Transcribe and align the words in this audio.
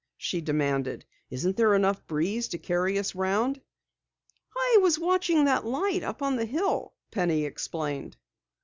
she 0.17 0.41
demanded. 0.41 1.05
"Isn't 1.29 1.57
there 1.57 1.75
enough 1.75 2.07
breeze 2.07 2.47
to 2.47 2.57
carry 2.57 2.97
us 2.97 3.13
around?" 3.13 3.61
"I 4.57 4.79
was 4.81 4.97
watching 4.97 5.45
that 5.45 5.63
light 5.63 6.01
up 6.01 6.23
on 6.23 6.37
the 6.37 6.45
hill," 6.45 6.95
Penny 7.11 7.45
explained. 7.45 8.17